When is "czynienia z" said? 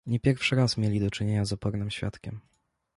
1.11-1.53